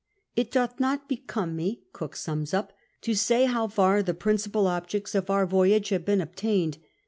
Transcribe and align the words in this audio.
It 0.35 0.49
doth 0.49 0.79
not 0.79 1.07
hecuiue 1.09 1.53
me 1.53 1.83
(Cook 1.93 2.15
sums 2.15 2.55
up) 2.55 2.73
to 3.01 3.13
say 3.13 3.45
how 3.45 3.67
far 3.67 4.01
the 4.01 4.15
principal 4.15 4.65
objects 4.65 5.13
of 5.13 5.29
our 5.29 5.45
voyage 5.45 5.89
have 5.89 6.05
been 6.05 6.21
obtained. 6.21 6.79